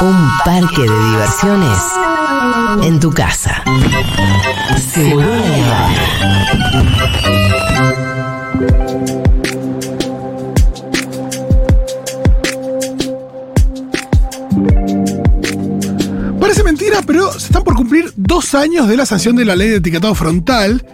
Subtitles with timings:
[0.00, 1.78] Un parque de diversiones
[2.82, 3.62] en tu casa.
[4.92, 5.26] Seguro
[16.40, 19.68] Parece mentira, pero se están por cumplir dos años de la sanción de la ley
[19.68, 20.84] de etiquetado frontal.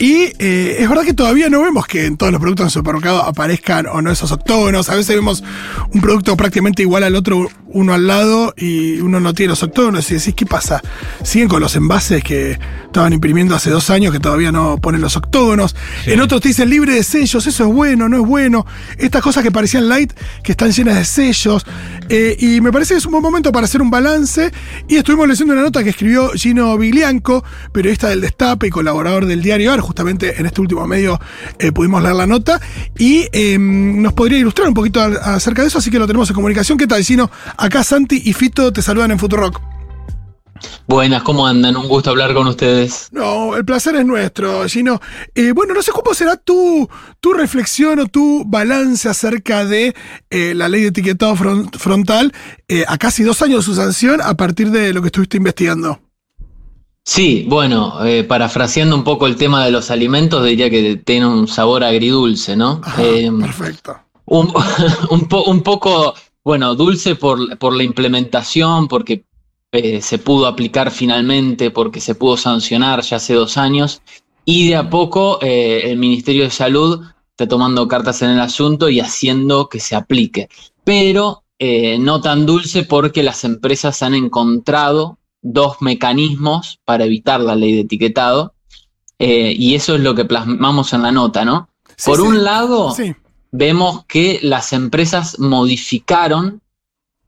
[0.00, 3.22] Y eh, es verdad que todavía no vemos que en todos los productos en supermercado
[3.22, 4.88] aparezcan o no esos octógonos.
[4.88, 5.44] A veces vemos
[5.92, 10.10] un producto prácticamente igual al otro, uno al lado, y uno no tiene los octógonos.
[10.10, 10.80] Y decís, ¿qué pasa?
[11.22, 15.16] Siguen con los envases que estaban imprimiendo hace dos años que todavía no ponen los
[15.16, 15.76] octógonos.
[16.06, 18.66] En otros te dicen libre de sellos, eso es bueno, no es bueno.
[18.98, 21.64] Estas cosas que parecían light, que están llenas de sellos.
[22.08, 24.50] Eh, y me parece que es un buen momento para hacer un balance.
[24.88, 29.42] Y estuvimos leyendo una nota que escribió Gino Viglianco, periodista del Destape y colaborador del
[29.42, 29.80] diario AR.
[29.80, 31.20] Justamente en este último medio
[31.58, 32.60] eh, pudimos leer la nota.
[32.98, 36.34] Y eh, nos podría ilustrar un poquito acerca de eso, así que lo tenemos en
[36.34, 36.76] comunicación.
[36.76, 37.30] ¿Qué tal, Gino?
[37.60, 39.60] Acá Santi y Fito te saludan en Futurock.
[40.86, 41.76] Buenas, ¿cómo andan?
[41.76, 43.08] Un gusto hablar con ustedes.
[43.12, 45.00] No, el placer es nuestro, Gino.
[45.34, 46.88] Eh, bueno, no sé cómo será tu,
[47.20, 49.94] tu reflexión o tu balance acerca de
[50.30, 52.32] eh, la ley de etiquetado fron- frontal
[52.68, 56.00] eh, a casi dos años de su sanción a partir de lo que estuviste investigando.
[57.04, 57.94] Sí, bueno,
[58.28, 62.80] parafraseando un poco el tema de los alimentos, diría que tiene un sabor agridulce, ¿no?
[62.84, 63.02] Ajá,
[63.40, 63.98] perfecto.
[64.26, 64.52] un,
[65.10, 69.24] un po- un poco, bueno, dulce por, por la implementación, porque
[69.72, 74.02] eh, se pudo aplicar finalmente, porque se pudo sancionar ya hace dos años,
[74.44, 78.88] y de a poco eh, el Ministerio de Salud está tomando cartas en el asunto
[78.88, 80.48] y haciendo que se aplique.
[80.82, 87.54] Pero eh, no tan dulce porque las empresas han encontrado dos mecanismos para evitar la
[87.54, 88.54] ley de etiquetado,
[89.22, 91.68] y eso es lo que plasmamos en la nota, ¿no?
[91.96, 92.26] Sí, Por sí.
[92.26, 93.14] un lado, Sí,
[93.52, 96.60] vemos que las empresas modificaron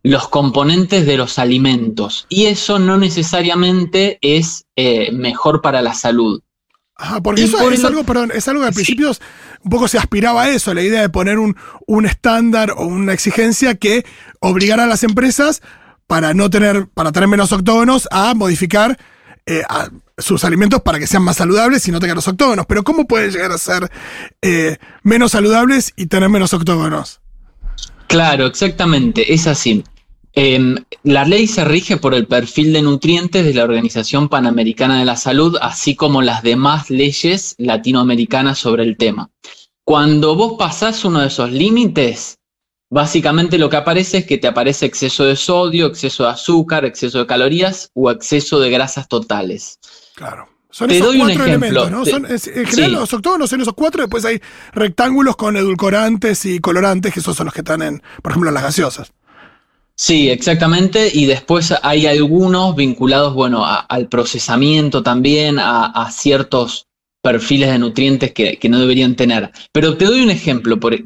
[0.05, 6.41] los componentes de los alimentos y eso no necesariamente es eh, mejor para la salud.
[6.97, 8.79] Ajá, porque Y eso por es el- algo, perdón, es algo que al Sí.
[8.79, 9.13] principio
[9.63, 11.57] un poco se aspiraba a eso, la idea de poner un,
[11.87, 14.05] un estándar o una exigencia que
[14.41, 15.63] obligara a las empresas
[16.07, 18.99] para no tener, para tener menos octógonos, a modificar
[19.47, 19.89] eh, a
[20.19, 22.67] sus alimentos para que sean más saludables y no tengan los octógonos.
[22.67, 23.91] Pero ¿cómo pueden llegar a ser
[24.41, 27.21] eh, menos saludables y tener menos octógonos?
[28.07, 29.83] Claro, exactamente, es así.
[30.35, 35.05] Em, la ley se rige por el perfil de nutrientes de la Organización Panamericana de
[35.05, 39.31] la Salud, así como las demás leyes latinoamericanas sobre el tema.
[39.85, 42.39] Cuando vos pasás uno de esos límites,
[42.93, 47.19] básicamente lo que aparece es que te aparece exceso de sodio, exceso de azúcar, exceso
[47.21, 49.79] de calorías o exceso de grasas totales.
[50.15, 50.47] Claro.
[50.71, 51.69] Son Te esos doy un cuatro ejemplo.
[51.69, 52.05] elementos, ¿no?
[52.05, 52.97] Te- Son, es- en general, Sí.
[52.97, 54.41] los octógonos son esos cuatro, después hay
[54.73, 58.55] rectángulos con edulcorantes y colorantes, que esos son los que están en, por ejemplo, en
[58.55, 59.13] las gaseosas.
[59.95, 61.11] Sí, exactamente.
[61.13, 66.87] Y después hay algunos vinculados, bueno, a- al procesamiento también, a, a ciertos
[67.23, 69.51] perfiles de nutrientes que, que no deberían tener.
[69.73, 70.99] Pero te doy un ejemplo por-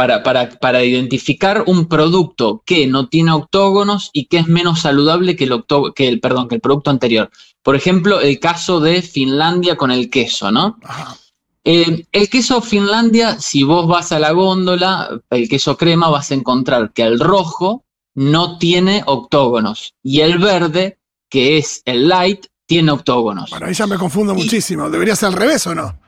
[0.00, 5.36] para, para, para identificar un producto que no tiene octógonos y que es menos saludable
[5.36, 5.62] que el,
[5.94, 7.30] que el, perdón, que el producto anterior.
[7.62, 10.78] Por ejemplo, el caso de Finlandia con el queso, ¿no?
[10.84, 11.18] Ajá.
[11.64, 16.34] Eh, el queso Finlandia, si vos vas a la góndola, el queso crema, vas a
[16.34, 17.84] encontrar que el rojo
[18.14, 20.96] no tiene octógonos y el verde,
[21.28, 23.50] que es el light, tiene octógonos.
[23.50, 24.88] Bueno, ahí ya me confundo Y- muchísimo.
[24.88, 25.99] ¿Debería ser al revés o no?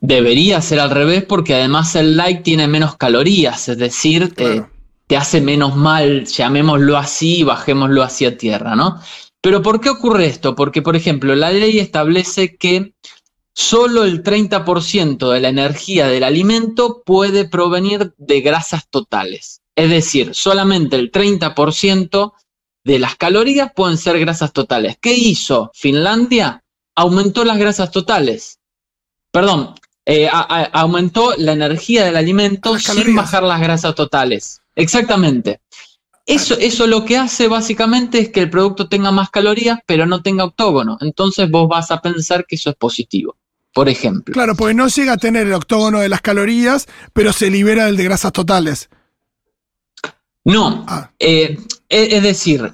[0.00, 4.70] Debería ser al revés porque además el light tiene menos calorías, es decir, Claro.
[5.06, 9.00] te hace menos mal, llamémoslo así, y bajémoslo hacia tierra, ¿no?
[9.42, 10.54] Pero ¿por qué ocurre esto?
[10.54, 12.94] Porque, por ejemplo, la ley establece que
[13.54, 19.60] solo el 30% de la energía del alimento puede provenir de grasas totales.
[19.76, 22.34] Es decir, solamente el 30%
[22.84, 24.96] de las calorías pueden ser grasas totales.
[25.00, 26.62] ¿Qué hizo Finlandia?
[26.94, 28.58] Aumentó las grasas totales.
[29.32, 29.74] Perdón,
[30.06, 33.16] eh, a- a- aumentó la energía del alimento Las sin calorías.
[33.16, 34.60] bajar las grasas totales.
[34.74, 35.60] Exactamente.
[36.26, 40.22] Eso, eso lo que hace básicamente es que el producto tenga más calorías, pero no
[40.22, 40.96] tenga octógono.
[41.00, 43.36] Entonces vos vas a pensar que eso es positivo.
[43.74, 44.32] Por ejemplo.
[44.34, 47.96] Claro, porque no llega a tener el octógono de las calorías, pero se libera el
[47.96, 48.88] de grasas totales.
[50.44, 51.56] No, Ah, eh,
[51.88, 52.72] es, es decir,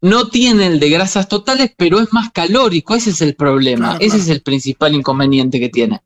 [0.00, 2.94] no tiene el de grasas totales, pero es más calórico.
[2.94, 3.90] Ese es el problema.
[3.90, 4.22] Claro, Ese claro.
[4.24, 6.02] es el principal inconveniente que tiene.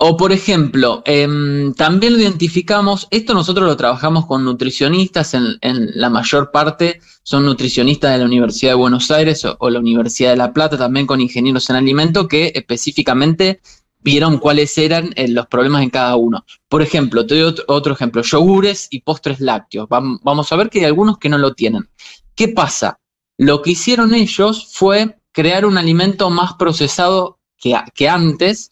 [0.00, 6.08] O por ejemplo, em, también lo identificamos, esto nosotros lo trabajamos con nutricionistas, en, la
[6.08, 10.52] mayor parte son nutricionistas de la Universidad de Buenos Aires o, la Universidad de La
[10.52, 13.60] Plata, también con ingenieros en alimento que específicamente
[13.98, 16.44] vieron cuáles eran eh, los problemas en cada uno.
[16.68, 19.88] Por ejemplo, te doy otro, ejemplo, yogures y postres lácteos.
[19.88, 21.90] vamos a ver que hay algunos que no lo tienen.
[22.36, 23.00] ¿Qué pasa?
[23.36, 28.70] Lo que hicieron ellos fue crear un alimento más procesado que antes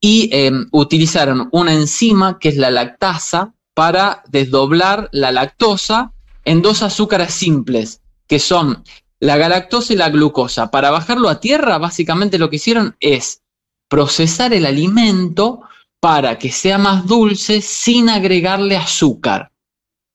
[0.00, 6.12] y em, utilizaron una enzima que es la lactasa para desdoblar la lactosa
[6.44, 8.84] en dos azúcares simples, que son
[9.20, 10.70] la galactosa y la glucosa.
[10.70, 13.42] Para bajarlo a tierra, básicamente lo que hicieron es
[13.88, 15.62] procesar el alimento
[16.00, 19.50] para que sea más dulce sin agregarle azúcar.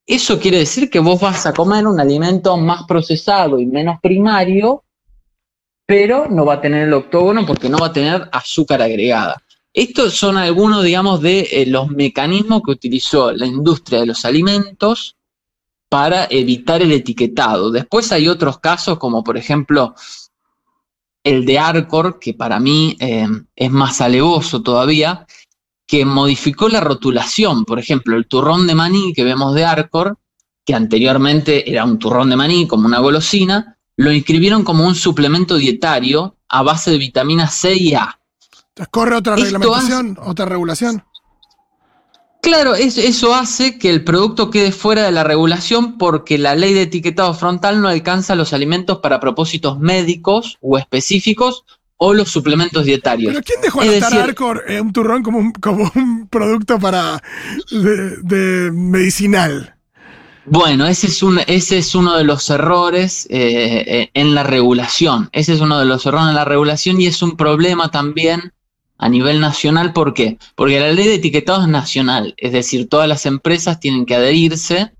[0.06, 4.84] Eso quiere decir que vos vas a comer un alimento más procesado y menos primario,
[5.86, 9.42] pero no va a tener el octógono porque no va a tener azúcar agregada.
[9.74, 15.18] Estos son algunos, digamos, de eh, los mecanismos que utilizó la industria de los alimentos
[15.90, 17.72] para evitar el etiquetado.
[17.72, 19.96] Después hay otros casos, como por ejemplo
[21.24, 25.26] el de Arcor, que para mí eh, es más alevoso todavía,
[25.88, 27.66] que modificó la rotulación.
[27.66, 30.20] Por ejemplo, el turrón de maní que vemos de Arcor,
[30.66, 35.56] que anteriormente era un turrón de maní como una golosina, lo inscribieron como un suplemento
[35.58, 38.20] dietario a base de vitamina C y A.
[38.90, 41.04] ¿Corre otra reglamentación, otra regulación?
[42.44, 46.82] Claro, eso hace que el producto quede fuera de la regulación porque la ley de
[46.82, 51.64] etiquetado frontal no alcanza los alimentos para propósitos médicos o específicos
[51.96, 53.32] o los suplementos dietarios.
[53.32, 57.24] ¿Pero quién dejó anotar Arcor un turrón como un, como un producto para
[57.72, 59.76] de, medicinal?
[60.46, 65.30] Bueno, ese es, un, ese es uno de los errores eh, en la regulación.
[65.32, 68.52] Ese es uno de los errores en la regulación y es un problema también
[68.98, 69.94] a nivel nacional.
[69.94, 70.38] ¿Por qué?
[70.56, 74.92] Porque la ley de etiquetado es nacional, es decir, todas las empresas tienen que adherirse.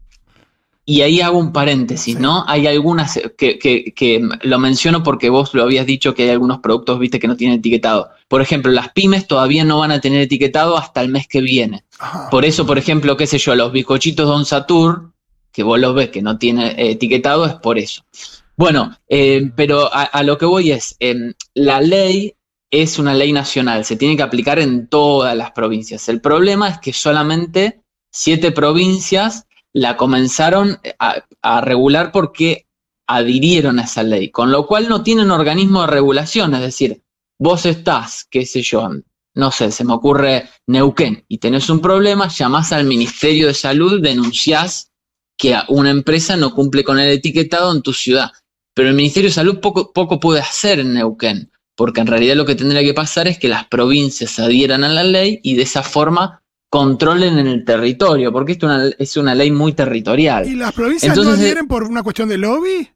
[0.86, 2.44] Y ahí hago un paréntesis, ¿no?
[2.46, 7.20] Hay algunas que, lo menciono porque vos lo habías dicho que hay algunos productos, viste,
[7.20, 8.10] que no tienen etiquetado.
[8.28, 11.86] Por ejemplo, las pymes todavía no van a tener etiquetado hasta el mes que viene.
[12.30, 15.14] Por eso, por ejemplo, qué sé yo, los bizcochitos Don Satur,
[15.54, 18.04] que vos los ves que no tiene etiquetado, es por eso.
[18.58, 22.36] Bueno, eh, pero a, lo que voy es, em, la ley
[22.74, 26.10] es una ley nacional, se tiene que aplicar en todas las provincias.
[26.10, 32.66] El problema es que solamente siete provincias la comenzaron a, regular porque
[33.06, 37.04] adhirieron a esa ley, con lo cual no tienen organismo de regulación, es decir,
[37.38, 38.90] vos estás, qué sé yo,
[39.36, 44.02] no sé, se me ocurre Neuquén y tenés un problema, llamás al Ministerio de Salud,
[44.02, 44.92] denunciás
[45.38, 48.32] que una empresa no cumple con el etiquetado en tu ciudad.
[48.74, 52.46] Pero el Ministerio de Salud poco, poco puede hacer en Neuquén porque en realidad lo
[52.46, 55.84] que tendría que pasar es que las provincias adhieran a la ley y de esa
[55.84, 58.68] forma controlen en el territorio, porque esto
[58.98, 60.48] es una ley muy territorial.
[60.48, 62.90] ¿Y las provincias no adhieren por una cuestión de lobby?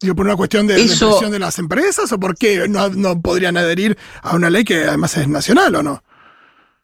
[0.00, 2.10] Digo, ¿Por una cuestión de, presión de las empresas?
[2.12, 6.02] ¿O por qué no, podrían adherir a una ley que además es nacional o no?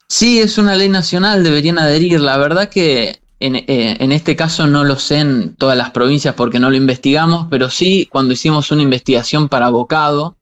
[0.07, 2.21] Sí, es una ley nacional, deberían adherir.
[2.21, 6.35] La verdad que en, eh, en, este caso no lo sé en todas las provincias
[6.35, 10.36] porque no lo investigamos, pero sí cuando hicimos una investigación para abocado,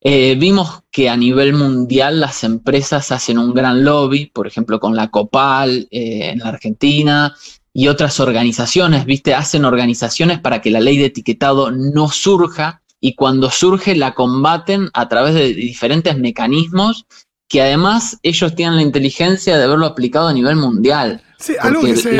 [0.00, 4.94] eh, vimos que a nivel mundial las empresas hacen un gran lobby, por ejemplo con
[4.94, 7.34] la Copal eh, en la Argentina
[7.72, 9.34] y otras organizaciones, ¿viste?
[9.34, 14.88] Hacen organizaciones para que la ley de etiquetado no surja y cuando surge la combaten
[14.94, 17.06] a través de diferentes mecanismos
[17.48, 21.22] que además ellos tienen la inteligencia de haberlo aplicado a nivel mundial.
[21.38, 22.16] Sí, algo que se,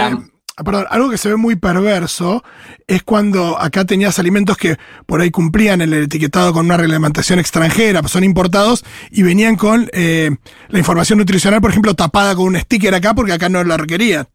[0.64, 2.43] perdón, algo que se ve muy perverso
[2.87, 8.06] es cuando acá tenías alimentos que por ahí cumplían el etiquetado con una reglamentación extranjera,
[8.08, 10.31] son importados y venían con eh,
[10.69, 14.29] la información nutricional, por ejemplo, tapada con un sticker acá porque acá no la requerían.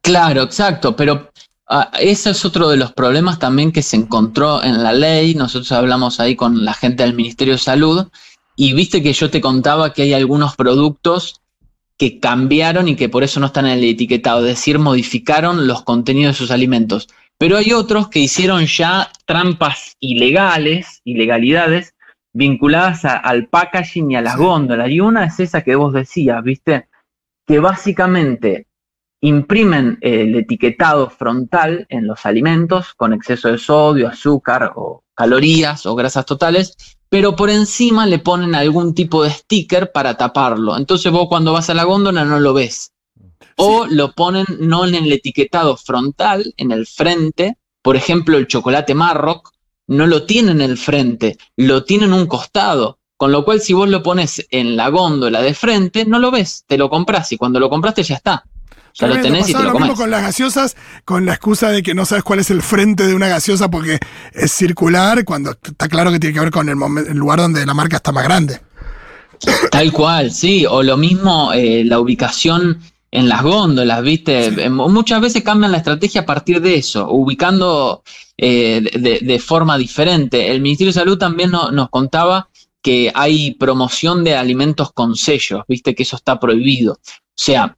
[0.00, 1.30] Claro, exacto, pero
[1.68, 5.34] ah, ese es otro de los problemas también que se encontró en la ley.
[5.34, 8.08] Nosotros hablamos ahí con la gente del Ministerio de Salud
[8.56, 11.40] y viste que yo te contaba que hay algunos productos
[11.98, 15.82] que cambiaron y que por eso no están en el etiquetado, es decir, modificaron los
[15.82, 17.08] contenidos de sus alimentos.
[17.38, 21.94] Pero hay otros que hicieron ya trampas ilegales, ilegalidades,
[22.32, 24.90] vinculadas al packaging y a las góndolas.
[24.90, 26.88] Y una es esa que vos decías, ¿viste?
[27.46, 28.66] Que básicamente
[29.20, 35.96] imprimen el etiquetado frontal en los alimentos con exceso de sodio, azúcar o calorías o
[35.96, 40.76] grasas totales pero por encima le ponen algún tipo de sticker para taparlo.
[40.76, 42.92] Entonces vos cuando vas a la góndola no lo ves.
[43.56, 47.56] O lo ponen no en el etiquetado frontal, en el frente.
[47.82, 49.52] Por ejemplo, el chocolate Marroc
[49.88, 52.98] no lo tiene en el frente, lo tiene en un costado.
[53.16, 56.64] Con lo cual, si vos lo pones en la góndola de frente, no lo ves,
[56.68, 58.44] te lo compras y cuando lo compraste ya está.
[59.00, 61.82] Ya lo tenés y te lo, lo mismo con las gaseosas, con la excusa de
[61.82, 63.98] que no sabes cuál es el frente de una gaseosa porque
[64.32, 66.76] es circular, cuando está claro que tiene que ver con el,
[67.16, 68.60] lugar donde la marca está más grande.
[69.70, 74.68] Tal cual, sí, o lo mismo eh, la ubicación en las góndolas, ¿viste?
[74.68, 78.02] Muchas veces cambian la estrategia a partir de eso, ubicando
[78.36, 80.50] eh, de, forma diferente.
[80.50, 82.48] El Ministerio de Salud también nos contaba
[82.82, 85.94] que hay promoción de alimentos con sellos, ¿viste?
[85.94, 86.94] Que eso está prohibido.
[86.94, 87.76] O sea,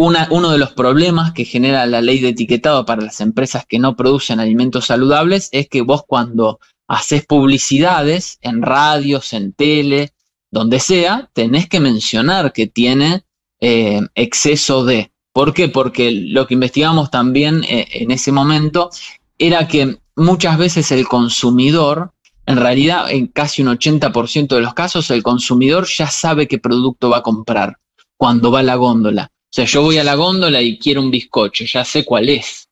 [0.00, 3.96] uno de los problemas que genera la ley de etiquetado para las empresas que no
[3.96, 10.12] producen alimentos saludables es que vos cuando haces publicidades en radios, en tele,
[10.52, 13.24] donde sea, tenés que mencionar que tiene
[13.60, 15.10] eh, exceso de.
[15.32, 15.68] ¿Por qué?
[15.68, 18.90] Porque lo que investigamos también eh, en ese momento
[19.36, 22.12] era que muchas veces el consumidor,
[22.46, 27.10] en realidad en casi un 80% de los casos, el consumidor ya sabe qué producto
[27.10, 27.78] va a comprar
[28.16, 29.32] cuando va a la góndola.
[29.48, 32.68] O sea, yo voy a la góndola y quiero un bizcocho, ya sé cuál es.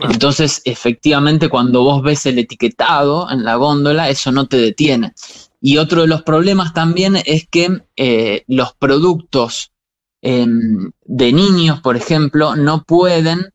[0.00, 5.12] Entonces, efectivamente, cuando vos ves el etiquetado en la góndola, eso no te detiene.
[5.60, 9.72] Y otro de los problemas también es que eh, los productos
[10.22, 13.52] em, de niños, por ejemplo, no pueden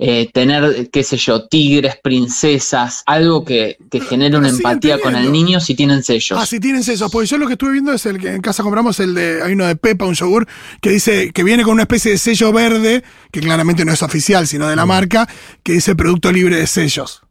[0.00, 5.32] eh, tener, qué sé yo, tigres, princesas, algo que, que genere una empatía con el
[5.32, 6.38] niño si tienen sellos.
[6.40, 7.10] Ah, si tienen sellos.
[7.10, 9.54] Pues yo lo que estuve viendo es el que en casa compramos el de, hay
[9.54, 10.46] uno de Pepa, un yogur,
[10.80, 13.02] que dice que viene con una especie de sello verde,
[13.32, 14.88] que claramente no es oficial, sino de la mm.
[14.88, 15.28] marca,
[15.62, 17.22] que dice producto libre de sellos.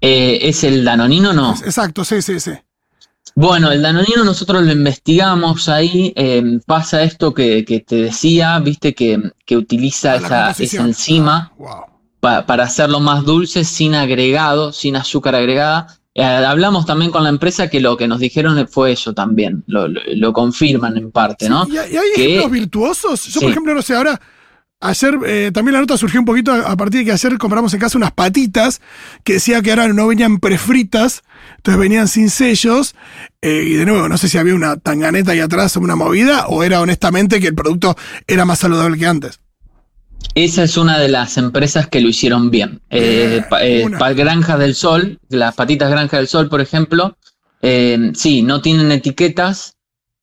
[0.00, 1.54] Eh, ¿Es el Danonino no?
[1.62, 2.52] Exacto, sí, sí, sí.
[3.34, 9.20] Bueno, el danonino nosotros lo investigamos ahí, em, pasa esto que, te decía, viste que,
[9.56, 15.98] utiliza esa, enzima ah, para hacerlo más dulce, sin agregado, sin azúcar agregada.
[16.14, 20.32] Eh, hablamos también con la empresa que lo que nos dijeron fue eso también, lo,
[20.32, 21.66] confirman en parte, ¿no?
[21.68, 23.24] ¿Y, hay ejemplos virtuosos?
[23.26, 24.20] Yo, por ejemplo, no sé, ahora
[24.82, 27.80] Ayer eh, también la nota surgió un poquito a, partir de que ayer compramos en
[27.80, 28.80] casa unas patitas
[29.24, 31.22] que decía que ahora no venían prefritas,
[31.60, 32.94] entonces venían sin sellos.
[33.42, 36.46] Eh, y de nuevo, no sé si había una tanganeta ahí atrás o una movida,
[36.48, 39.40] o era honestamente que el producto era más saludable que antes.
[40.34, 42.80] Esa es una de las empresas que lo hicieron bien.
[42.90, 47.16] Eh, eh Granja del Sol, las patitas Granja del Sol, por ejemplo,
[48.14, 49.76] sí, no tienen etiquetas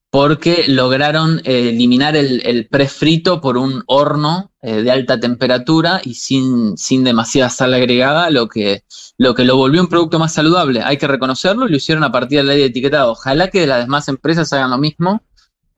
[0.09, 6.77] porque lograron eh, eliminar el, prefrito por un horno eh, de alta temperatura y sin,
[6.77, 8.83] sin demasiada sal agregada, lo que,
[9.17, 10.81] lo que lo volvió un producto más saludable.
[10.81, 13.11] Hay que reconocerlo y lo hicieron a partir de la ley de etiquetado.
[13.11, 15.21] Ojalá que las demás empresas hagan lo mismo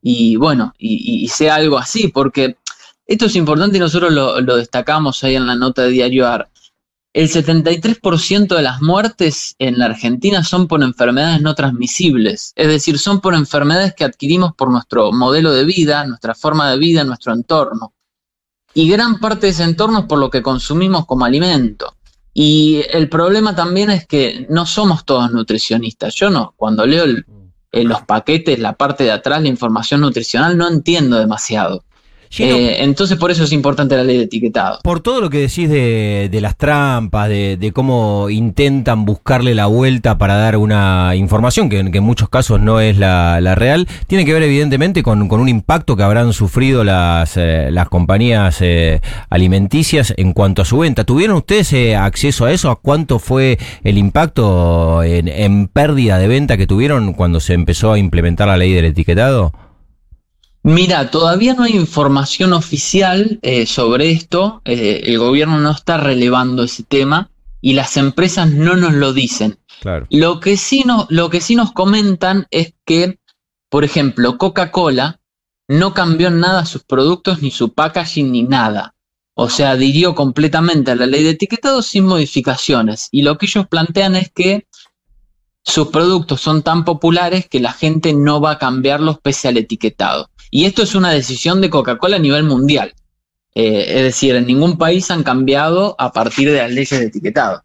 [0.01, 2.57] y bueno, y, sea algo así, porque
[3.05, 6.49] esto es importante y nosotros lo, lo destacamos ahí en la nota de Diario AR.
[7.11, 12.99] El 73% de las muertes en la Argentina son por enfermedades no transmisibles, es decir,
[12.99, 17.33] son por enfermedades que adquirimos por nuestro modelo de vida, nuestra forma de vida, nuestro
[17.33, 17.93] entorno.
[18.73, 21.95] Y gran parte de ese entorno es por lo que consumimos como alimento.
[22.33, 26.15] Y el problema también es que no somos todos nutricionistas.
[26.15, 27.05] Yo no, cuando leo
[27.71, 31.83] en los paquetes, la parte de atrás, la información nutricional, no entiendo demasiado.
[32.37, 34.79] Eh, entonces por eso es importante la ley de etiquetado.
[34.83, 40.35] Por todo lo que decís de, las trampas, de, cómo intentan buscarle la vuelta para
[40.35, 45.03] dar una información que, en muchos casos no es la, real, tiene que ver evidentemente
[45.03, 50.65] con, un impacto que habrán sufrido las, eh, las compañías eh, alimenticias en cuanto a
[50.65, 51.03] su venta.
[51.03, 52.69] ¿Tuvieron ustedes acceso a eso?
[52.69, 57.91] ¿A cuánto fue el impacto en, en pérdida de venta que tuvieron cuando se empezó
[57.91, 59.51] a implementar la ley del etiquetado?
[60.63, 66.63] Mira, todavía no hay información oficial eh, sobre esto, eh, el gobierno no está relevando
[66.63, 67.29] ese tema
[67.61, 69.57] y las empresas no nos lo dicen.
[70.09, 73.19] Lo, que sí no, lo que sí nos comentan es que,
[73.69, 75.19] por ejemplo, Coca-Cola
[75.69, 78.95] no cambió en nada sus productos, ni su packaging, ni nada.
[79.35, 83.07] O sea, adhirió completamente a la ley de etiquetado sin modificaciones.
[83.11, 84.67] Y lo que ellos plantean es que
[85.63, 90.29] sus productos son tan populares que la gente no va a cambiarlos pese al etiquetado.
[90.51, 92.93] Y esto es una decisión de Coca-Cola a nivel mundial.
[93.55, 97.61] Eh, es decir, en ningún país han cambiado a partir de las leyes de etiquetado.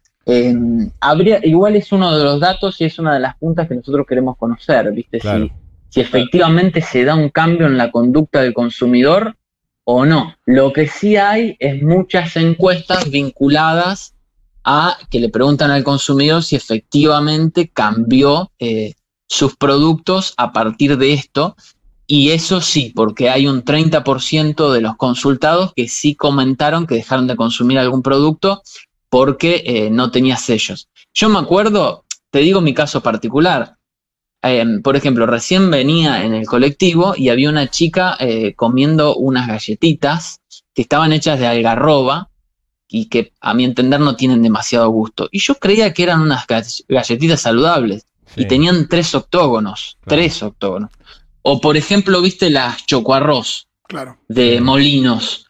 [0.99, 4.05] habría, igual es uno de los datos y es una de las puntas que nosotros
[4.07, 5.19] queremos conocer, ¿viste?
[5.19, 5.51] Si,
[5.89, 9.35] si efectivamente se da un cambio en la conducta del consumidor
[9.85, 10.35] o no.
[10.45, 14.15] Lo que sí hay es muchas encuestas vinculadas
[14.63, 18.95] a que le preguntan al consumidor si efectivamente cambió eh,
[19.27, 21.55] sus productos a partir de esto
[22.07, 27.27] y eso sí, porque hay un 30% de los consultados que sí comentaron que dejaron
[27.27, 28.61] de consumir algún producto
[29.09, 30.87] porque eh, no tenía sellos.
[31.13, 33.77] Yo me acuerdo, te digo mi caso particular.
[34.41, 39.47] Em, por ejemplo, recién venía en el colectivo y había una chica eh, comiendo unas
[39.47, 40.37] galletitas
[40.73, 42.29] que estaban hechas de algarroba
[42.87, 45.27] y que a mi entender no tienen demasiado gusto.
[45.31, 46.45] Y yo creía que eran unas
[46.87, 48.05] galletitas saludables.
[48.37, 50.17] y tenían tres octógonos, Claro.
[50.21, 50.91] tres octógonos.
[51.47, 54.17] O por ejemplo, viste las chocoarroz Claro.
[54.27, 55.45] de Molinos,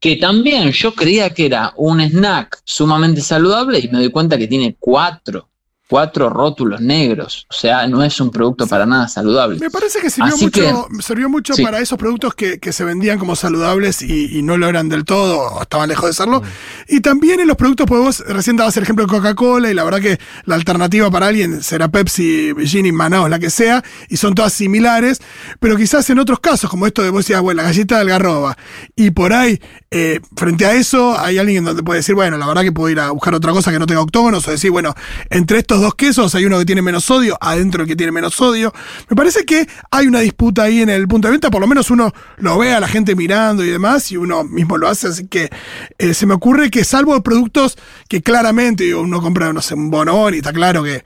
[0.00, 4.48] que también yo creía que era un snack sumamente saludable y me doy cuenta que
[4.48, 5.47] tiene cuatro,
[5.88, 7.46] cuatro rótulos negros.
[7.50, 9.58] O sea, no es un producto para nada saludable.
[9.58, 11.62] Me parece que sirvió Así mucho, sirvió mucho sí.
[11.62, 15.04] para esos productos que, que se vendían como saludables y, y no lo eran del
[15.04, 16.42] todo, o estaban lejos de serlo.
[16.88, 19.84] Y también en los productos, pues vos recién dabas el ejemplo de Coca-Cola, y la
[19.84, 24.34] verdad que la alternativa para alguien será Pepsi, Gini, Manaus, la que sea, y son
[24.34, 25.20] todas similares,
[25.58, 28.58] pero quizás en otros casos, como esto de vos decías, bueno, la galleta de algarroba,
[28.94, 32.62] y por ahí, eh, frente a eso, hay alguien donde puede decir, bueno, la verdad
[32.62, 34.94] que puedo ir a buscar otra cosa que no tenga octógonos, o decir, bueno,
[35.30, 38.34] entre estos dos quesos hay uno que tiene menos sodio, adentro el que tiene menos
[38.34, 38.74] sodio.
[39.08, 41.90] Me parece que hay una disputa ahí en el punto de venta, por lo menos
[41.90, 45.26] uno lo ve a la gente mirando y demás, y uno mismo lo hace, así
[45.26, 45.48] que
[45.96, 47.78] eh, se me ocurre que salvo productos
[48.08, 51.02] que claramente uno compra, no sé, un bonón y está claro que,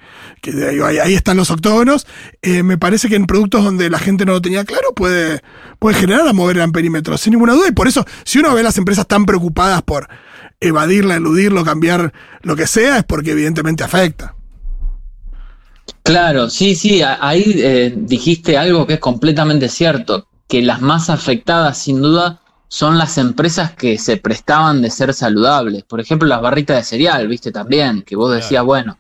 [0.83, 2.09] ahí, están los octógonos,
[2.43, 5.41] eh, me parece que en productos donde la gente no lo tenía claro puede,
[5.79, 8.63] puede generar a mover el perímetro, sin ninguna duda, y por eso, si uno ve
[8.67, 10.09] a las empresas tan preocupadas por
[10.59, 14.35] evadirla, eludirlo, cambiar lo que sea, es porque evidentemente afecta.
[16.03, 21.77] Claro, sí, sí, ahí eh, dijiste algo que es completamente cierto, que las más afectadas
[21.77, 25.85] sin duda son las empresas que se prestaban de ser saludables.
[25.85, 28.97] Por ejemplo, las barritas de cereal, viste también, que vos decías, bueno,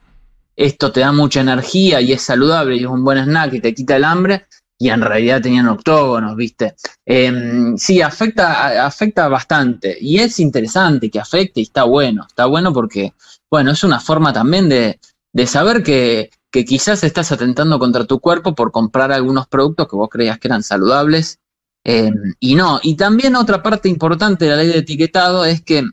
[0.54, 3.74] esto te da mucha energía y es saludable y es un buen snack y te
[3.74, 4.46] quita el hambre,
[4.82, 6.74] y en realidad tenían octógonos, viste.
[7.06, 12.72] Em, sí, afecta, afecta bastante, y es interesante que afecte y está bueno, está bueno
[12.72, 13.14] porque,
[13.48, 14.98] bueno, es una forma también de,
[15.32, 19.94] de saber que, que quizás estás atentando contra tu cuerpo por comprar algunos productos que
[19.94, 21.38] vos creías que eran saludables
[21.84, 22.10] eh,
[22.40, 22.80] y no.
[22.82, 25.84] Y también otra parte importante de la ley de etiquetado es que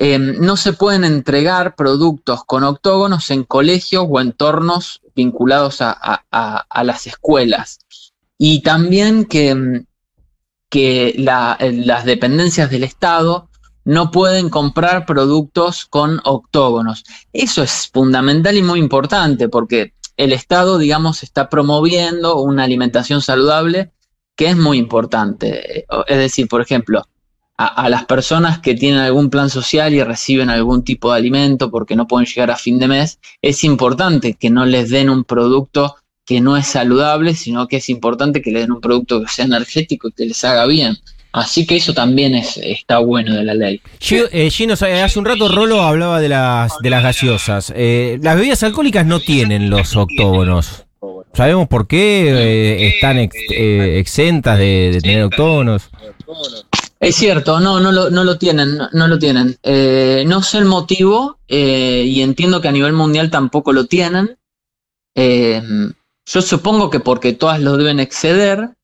[0.00, 6.84] eh, no se pueden entregar productos con octógonos en colegios o entornos vinculados a- a
[6.84, 7.78] las escuelas.
[8.38, 9.84] Y también que, mm,
[10.70, 13.48] que eh, las dependencias del Estado
[13.84, 17.04] no pueden comprar productos con octógonos.
[17.32, 23.92] Eso es fundamental y muy importante porque el Estado, digamos, está promoviendo una alimentación saludable
[24.36, 25.86] que es muy importante.
[26.06, 27.02] Es decir, por ejemplo,
[27.56, 31.70] a, a las personas que tienen algún plan social y reciben algún tipo de alimento
[31.70, 35.24] porque no pueden llegar a fin de mes, es importante que no les den un
[35.24, 35.96] producto
[36.28, 39.46] que no es saludable, sino que es importante que les den un producto que sea
[39.46, 40.98] energético y que les haga bien.
[41.32, 43.80] Así que eso también es, está bueno de la ley.
[44.00, 47.72] Gio- eh, Gino, eh, hace un rato Rolo hablaba de las, de las gaseosas.
[47.74, 50.84] Eh, las bebidas alcohólicas no tienen los octógonos.
[51.34, 55.88] ¿Sabemos por qué eh, están ex- eh, exentas de, de tener octógonos?
[57.00, 59.56] Es cierto, no, no lo, no lo tienen, no, no lo tienen.
[60.28, 64.36] No sé el motivo y entiendo que a nivel mundial tampoco lo tienen.
[66.30, 68.74] Yo supongo que porque todas lo deben exceder,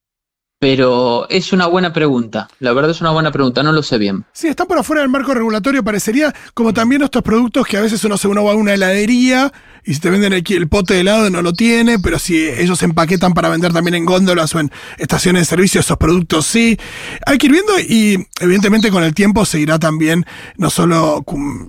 [0.64, 2.48] pero es una buena pregunta.
[2.58, 4.24] La verdad es una buena pregunta, no lo sé bien.
[4.32, 8.02] Sí, están por afuera del marco regulatorio, parecería como también estos productos que a veces
[8.02, 9.52] uno se uno va a una heladería
[9.84, 12.82] y si te venden el, el pote de helado no lo tiene, pero si ellos
[12.82, 16.78] empaquetan para vender también en góndolas o en estaciones de servicio, esos productos sí.
[17.26, 20.24] Hay que ir viendo y evidentemente con el tiempo se irá también
[20.56, 21.22] no solo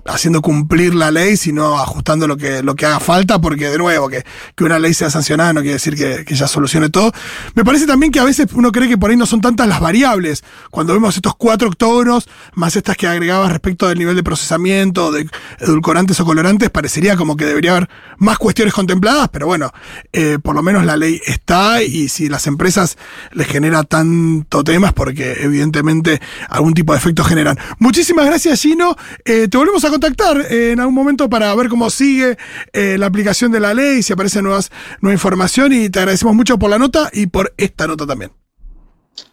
[0.06, 4.08] haciendo cumplir la ley, sino ajustando lo que, lo que haga falta, porque de nuevo,
[4.08, 7.12] que, que una ley sea sancionada no quiere decir que, que ya solucione todo.
[7.54, 9.80] Me parece también que a veces uno cree que por ahí no son tantas las
[9.80, 10.44] variables.
[10.70, 15.28] Cuando vemos estos cuatro octógonos, más estas que agregabas respecto del nivel de procesamiento, de
[15.60, 19.72] edulcorantes o colorantes, parecería como que debería haber más cuestiones contempladas, pero bueno,
[20.12, 22.96] eh, por lo menos la ley está y si las empresas
[23.32, 27.58] les genera tanto temas, porque evidentemente algún tipo de efecto generan.
[27.78, 28.96] Muchísimas gracias, Gino.
[29.24, 32.36] Eh, te volvemos a contactar eh, en algún momento para ver cómo sigue
[32.72, 34.70] la aplicación de la ley, si aparece nuevas,
[35.00, 38.45] nueva información y te agradecemos mucho por la nota y por esta nota también.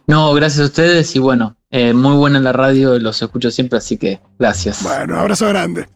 [0.06, 3.96] No, gracias a ustedes y bueno, eh, muy buena la radio, los escucho siempre, así
[3.96, 4.82] que gracias.
[4.82, 5.88] Bueno, abrazo grande.